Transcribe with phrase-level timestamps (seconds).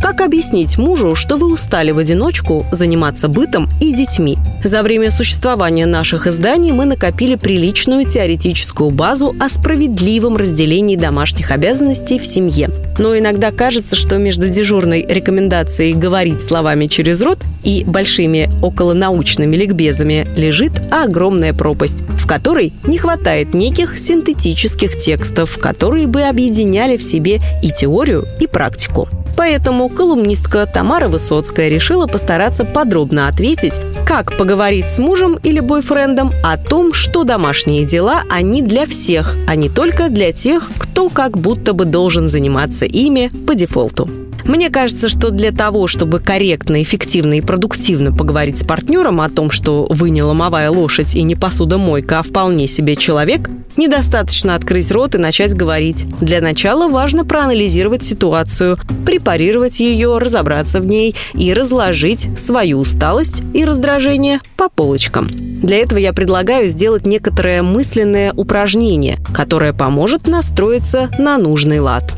[0.00, 4.38] как объяснить мужу, что вы устали в одиночку заниматься бытом и детьми?
[4.64, 12.18] За время существования наших изданий мы накопили приличную теоретическую базу о справедливом разделении домашних обязанностей
[12.18, 12.70] в семье.
[12.98, 20.28] Но иногда кажется, что между дежурной рекомендацией говорить словами через рот и большими околонаучными ликбезами
[20.36, 27.40] лежит огромная пропасть, в которой не хватает неких синтетических текстов, которые бы объединяли в себе
[27.62, 29.08] и теорию, и практику.
[29.36, 33.74] Поэтому колумнистка Тамара Высоцкая решила постараться подробно ответить,
[34.06, 39.54] как поговорить с мужем или бойфрендом о том, что домашние дела, они для всех, а
[39.54, 44.08] не только для тех, кто как будто бы должен заниматься ими по дефолту.
[44.46, 49.50] Мне кажется, что для того, чтобы корректно, эффективно и продуктивно поговорить с партнером о том,
[49.50, 55.16] что вы не ломовая лошадь и не посудомойка, а вполне себе человек, недостаточно открыть рот
[55.16, 56.06] и начать говорить.
[56.20, 63.64] Для начала важно проанализировать ситуацию, препарировать ее, разобраться в ней и разложить свою усталость и
[63.64, 65.28] раздражение по полочкам.
[65.28, 72.14] Для этого я предлагаю сделать некоторое мысленное упражнение, которое поможет настроиться на нужный лад.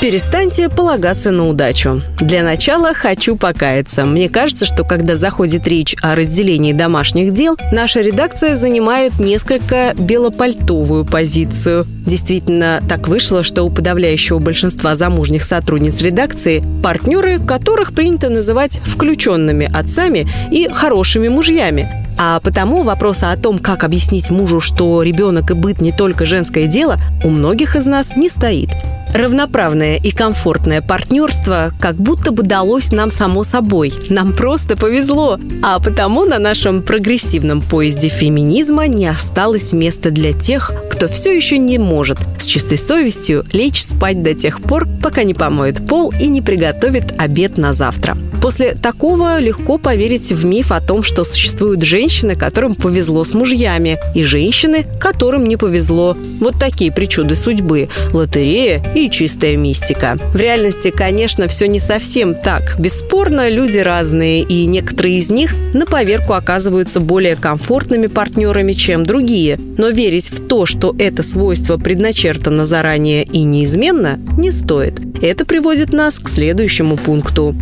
[0.00, 2.02] Перестаньте полагаться на удачу.
[2.20, 4.04] Для начала хочу покаяться.
[4.04, 11.06] Мне кажется, что когда заходит речь о разделении домашних дел, наша редакция занимает несколько белопальтовую
[11.06, 11.86] позицию.
[12.04, 19.68] Действительно, так вышло, что у подавляющего большинства замужних сотрудниц редакции партнеры, которых принято называть включенными
[19.74, 21.88] отцами и хорошими мужьями.
[22.18, 26.66] А потому вопроса о том, как объяснить мужу, что ребенок и быт не только женское
[26.66, 28.70] дело, у многих из нас не стоит.
[29.16, 33.94] Равноправное и комфортное партнерство как будто бы далось нам само собой.
[34.10, 35.38] Нам просто повезло.
[35.62, 41.56] А потому на нашем прогрессивном поезде феминизма не осталось места для тех, кто все еще
[41.56, 46.26] не может с чистой совестью лечь спать до тех пор, пока не помоет пол и
[46.26, 48.18] не приготовит обед на завтра.
[48.42, 53.98] После такого легко поверить в миф о том, что существуют женщины, которым повезло с мужьями,
[54.14, 56.14] и женщины, которым не повезло.
[56.38, 60.18] Вот такие причуды судьбы, лотерея и чистая мистика.
[60.32, 62.76] В реальности, конечно, все не совсем так.
[62.78, 69.58] Бесспорно, люди разные, и некоторые из них на поверку оказываются более комфортными партнерами, чем другие.
[69.78, 75.00] Но верить в то, что это свойство предначертано заранее и неизменно, не стоит.
[75.22, 77.54] Это приводит нас к следующему пункту.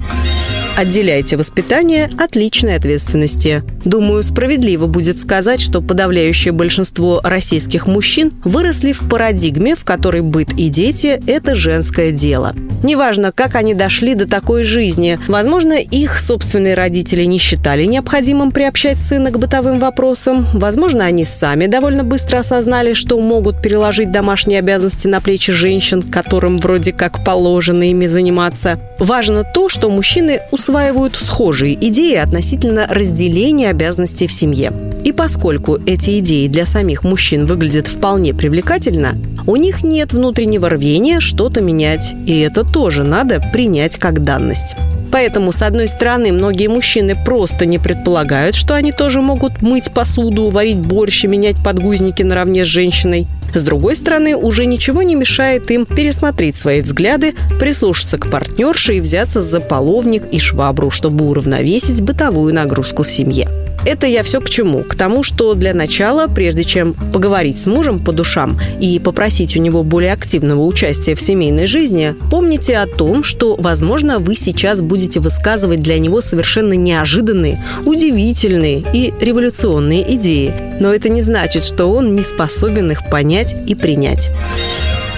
[0.76, 3.62] Отделяйте воспитание от личной ответственности.
[3.84, 10.53] Думаю, справедливо будет сказать, что подавляющее большинство российских мужчин выросли в парадигме, в которой быт
[10.56, 12.55] и дети– это женское дело.
[12.83, 15.19] Неважно, как они дошли до такой жизни.
[15.28, 20.47] Возможно, их собственные родители не считали необходимым приобщать сына к бытовым вопросам.
[20.55, 26.59] Возможно, они сами довольно быстро осознали, что могут переложить домашние обязанности на плечи женщин, которым
[26.59, 28.78] вроде как положено ими заниматься.
[28.99, 34.73] Важно то, что мужчины усваивают схожие идеи относительно разделения обязанностей в семье.
[35.05, 41.21] И поскольку эти идеи для самих мужчин выглядят вполне привлекательно, у них нет внутреннего рвения
[41.21, 44.77] что-то менять, и это тоже надо принять как данность.
[45.14, 50.48] Поэтому, с одной стороны, многие мужчины просто не предполагают, что они тоже могут мыть посуду,
[50.48, 53.28] варить борщ и менять подгузники наравне с женщиной.
[53.54, 59.00] С другой стороны, уже ничего не мешает им пересмотреть свои взгляды, прислушаться к партнерше и
[59.00, 63.48] взяться за половник и швабру, чтобы уравновесить бытовую нагрузку в семье.
[63.84, 64.83] Это я все к чему?
[64.83, 69.61] К тому, что для начала, прежде чем поговорить с мужем по душам и попросить у
[69.61, 75.21] него более активного участия в семейной жизни, помните о том, что, возможно, вы сейчас будете
[75.21, 80.55] высказывать для него совершенно неожиданные, удивительные и революционные идеи.
[80.81, 84.31] Но это не значит, что он не способен их понять и принять.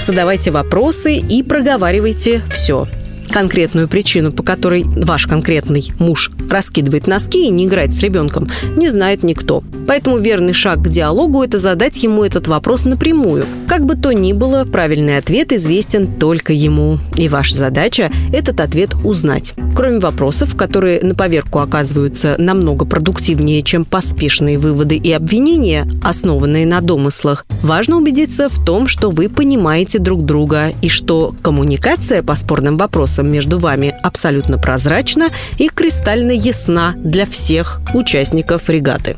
[0.03, 2.87] Задавайте вопросы и проговаривайте все
[3.31, 8.89] конкретную причину, по которой ваш конкретный муж раскидывает носки и не играет с ребенком, не
[8.89, 9.63] знает никто.
[9.87, 13.47] Поэтому верный шаг к диалогу– это задать ему этот вопрос напрямую.
[13.69, 16.99] Как бы то ни было, правильный ответ известен только ему.
[17.17, 19.55] И ваша задача– этот ответ узнать.
[19.75, 26.81] Кроме вопросов, которые на поверку оказываются намного продуктивнее, чем поспешные выводы и обвинения, основанные на
[26.81, 32.77] домыслах, важно убедиться в том, что вы понимаете друг друга и что коммуникация по спорным
[32.77, 35.29] вопросам между вами абсолютно прозрачна
[35.59, 39.17] и кристально ясна для всех участников регаты.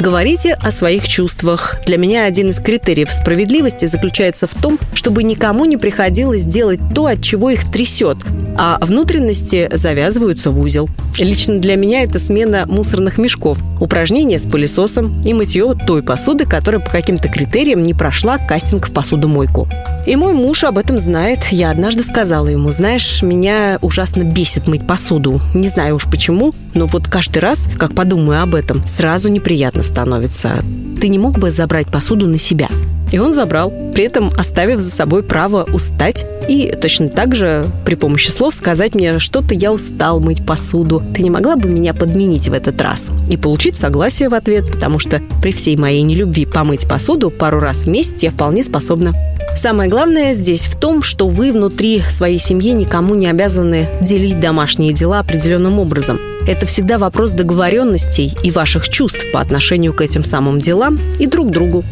[0.00, 1.76] Говорите о своих чувствах.
[1.86, 7.06] Для меня один из критериев справедливости заключается в том, чтобы никому не приходилось делать то,
[7.06, 8.18] от чего их трясет,
[8.56, 10.88] а внутренности завязываются в узел.
[11.18, 16.80] Лично для меня это смена мусорных мешков, упражнения с пылесосом и мытье той посуды, которая
[16.80, 19.68] по каким-то критериям не прошла кастинг в посудомойку.
[20.06, 21.44] И мой муж об этом знает.
[21.50, 25.40] Я однажды сказала ему, знаешь, меня ужасно бесит мыть посуду.
[25.54, 30.62] Не знаю уж почему, но вот каждый раз, как подумаю об этом, сразу неприятно становится.
[31.00, 32.68] Ты не мог бы забрать посуду на себя?
[33.12, 37.94] И он забрал, при этом оставив за собой право устать и точно так же при
[37.94, 42.48] помощи слов сказать мне, что-то я устал мыть посуду, ты не могла бы меня подменить
[42.48, 43.12] в этот раз?
[43.30, 47.84] И получить согласие в ответ, потому что при всей моей нелюбви помыть посуду пару раз
[47.84, 49.12] в месяц я вполне способна.
[49.56, 54.92] Самое главное здесь в том, что вы внутри своей семьи никому не обязаны делить домашние
[54.92, 56.18] дела определенным образом.
[56.46, 61.50] Это всегда вопрос договоренностей и ваших чувств по отношению к этим самым делам и друг
[61.50, 61.84] другу.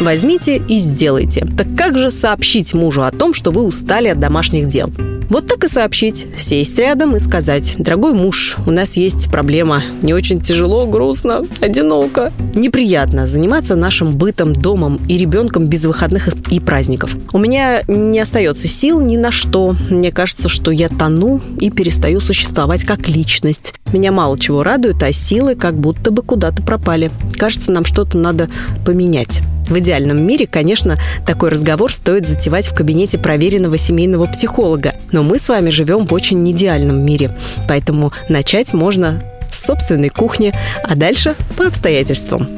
[0.00, 1.46] Возьмите и сделайте.
[1.56, 4.90] Так как же сообщить мужу о том, что вы устали от домашних дел?
[5.28, 10.14] Вот так и сообщить, сесть рядом и сказать, дорогой муж, у нас есть проблема, мне
[10.14, 12.32] очень тяжело, грустно, одиноко.
[12.54, 17.14] Неприятно заниматься нашим бытом, домом и ребенком без выходных и праздников.
[17.32, 19.74] У меня не остается сил ни на что.
[19.90, 23.74] Мне кажется, что я тону и перестаю существовать как личность.
[23.92, 27.10] Меня мало чего радует, а силы как будто бы куда-то пропали.
[27.36, 28.48] Кажется, нам что-то надо
[28.86, 29.42] поменять.
[29.68, 34.94] В идеальном мире, конечно, такой разговор стоит затевать в кабинете проверенного семейного психолога.
[35.12, 37.36] Но мы с вами живем в очень неидеальном мире.
[37.68, 42.48] Поэтому начать можно с собственной кухни, а дальше по обстоятельствам.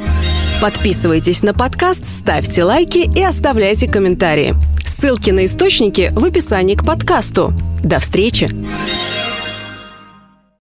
[0.61, 4.55] Подписывайтесь на подкаст, ставьте лайки и оставляйте комментарии.
[4.85, 7.55] Ссылки на источники в описании к подкасту.
[7.83, 8.49] До встречи!